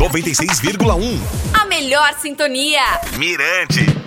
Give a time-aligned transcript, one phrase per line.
[0.00, 1.20] 96,1.
[1.60, 2.80] A melhor sintonia.
[3.18, 3.99] Mirante.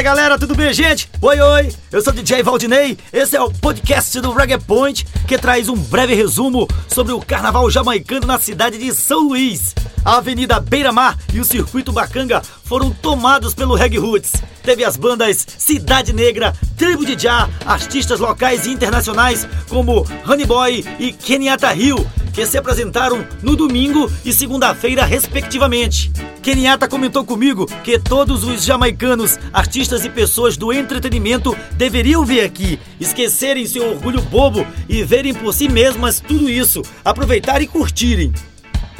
[0.00, 1.10] Fala galera, tudo bem, gente?
[1.20, 2.96] Oi, oi, eu sou o DJ Valdinei.
[3.12, 7.70] Esse é o podcast do Reggae Point que traz um breve resumo sobre o carnaval
[7.70, 9.74] jamaicano na cidade de São Luís.
[10.02, 14.32] A Avenida Beira Mar e o Circuito Bacanga foram tomados pelo Reggae Roots.
[14.62, 20.82] Teve as bandas Cidade Negra, Tribo de Já, artistas locais e internacionais como Honey Boy
[20.98, 26.10] e Kenyatta Hill, que se apresentaram no domingo e segunda-feira, respectivamente.
[26.42, 32.78] Kenyatta comentou comigo que todos os jamaicanos, artistas e pessoas do entretenimento deveriam vir aqui,
[32.98, 38.32] esquecerem seu orgulho bobo e verem por si mesmas tudo isso, aproveitar e curtirem.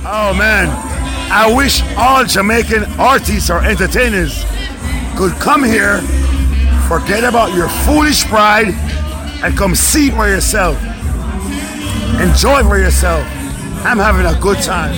[0.01, 0.69] Oh man,
[1.31, 4.45] I wish all Jamaican artists or entertainers
[5.17, 6.01] could come here,
[6.89, 8.75] forget about your foolish pride,
[9.42, 10.77] and come see for yourself.
[12.21, 13.25] Enjoy for yourself.
[13.83, 14.95] I'm having a good time.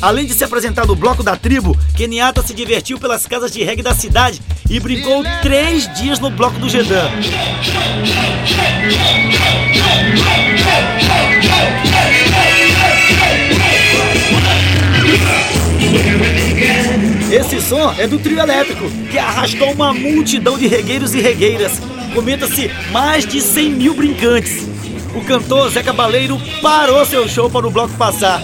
[0.00, 3.82] Além de se apresentar no bloco da tribo, Kenyatta se divertiu pelas casas de reggae
[3.82, 7.10] da cidade e brincou três dias no bloco do Gedan.
[17.30, 21.72] Esse som é do trio elétrico, que arrastou uma multidão de regueiros e regueiras.
[22.14, 24.77] Comenta-se mais de 100 mil brincantes.
[25.14, 28.42] O cantor Zé Cabaleiro parou seu show para o bloco passar.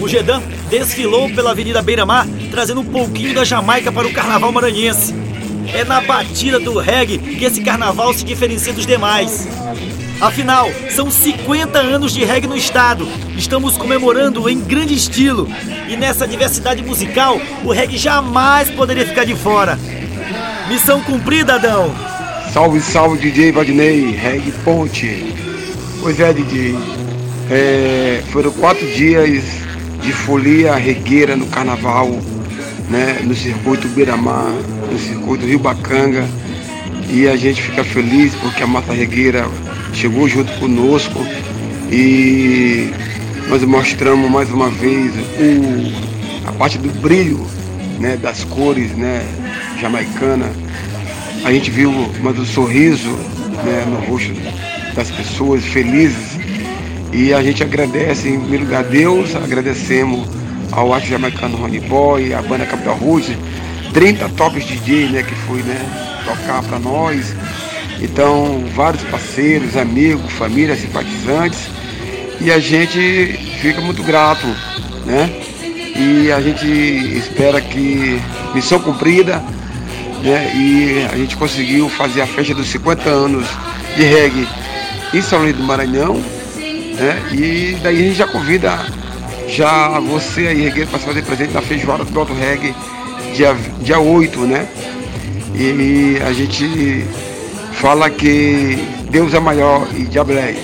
[0.00, 4.52] O Gedan desfilou pela Avenida Beira Mar, trazendo um pouquinho da Jamaica para o carnaval
[4.52, 5.14] maranhense.
[5.72, 9.48] É na batida do reggae que esse carnaval se diferencia dos demais.
[10.20, 13.08] Afinal, são 50 anos de reggae no estado.
[13.36, 15.48] Estamos comemorando em grande estilo.
[15.88, 19.78] E nessa diversidade musical, o reggae jamais poderia ficar de fora.
[20.68, 21.92] Missão cumprida, Adão!
[22.52, 25.41] Salve, salve, DJ Vadney, Reggae Ponte.
[26.02, 26.76] Pois é, DJ.
[27.48, 29.44] É, foram quatro dias
[30.02, 32.10] de folia regueira no carnaval,
[32.90, 34.52] né, no circuito Beira-Mar,
[34.90, 36.28] no circuito Rio Bacanga.
[37.08, 39.48] E a gente fica feliz porque a Massa Regueira
[39.94, 41.24] chegou junto conosco
[41.88, 42.90] e
[43.48, 47.46] nós mostramos mais uma vez o, a parte do brilho
[48.00, 49.24] né, das cores né,
[49.80, 50.50] jamaicana.
[51.44, 53.10] A gente viu mais o sorriso
[53.64, 54.32] né, no rosto
[54.94, 56.38] das pessoas felizes
[57.12, 60.26] e a gente agradece em primeiro lugar a Deus, agradecemos
[60.70, 63.36] ao arte jamaicano Ronnie Boy, a banda Capital Roots,
[63.92, 65.78] 30 tops DJ né, que foi né,
[66.24, 67.34] tocar para nós.
[68.00, 71.68] Então, vários parceiros, amigos, família, simpatizantes.
[72.40, 74.46] E a gente fica muito grato,
[75.06, 75.30] né?
[75.94, 78.20] E a gente espera que
[78.54, 79.44] missão cumprida,
[80.22, 80.50] né?
[80.56, 83.46] E a gente conseguiu fazer a festa dos 50 anos
[83.94, 84.48] de reggae
[85.12, 87.22] em São Luís do Maranhão, né?
[87.32, 88.78] E daí a gente já convida
[89.48, 92.74] já você aí, regueiro, para se fazer presente na feijoada do Alto Reggae,
[93.34, 94.66] dia, dia 8, né?
[95.54, 97.06] E a gente
[97.74, 98.78] fala que
[99.10, 100.56] Deus é maior e diabo é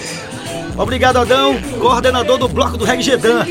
[0.76, 3.44] Obrigado, Adão, coordenador do bloco do Reg Gedan.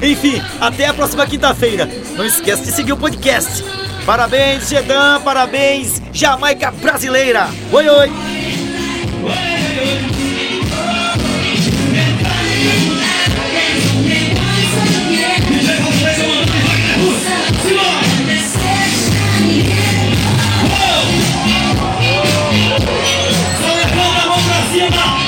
[0.00, 1.88] Enfim, até a próxima quinta-feira.
[2.16, 3.64] Não esquece de seguir o podcast.
[4.06, 7.48] Parabéns, Gedan, parabéns, Jamaica brasileira.
[7.72, 8.35] Oi, oi.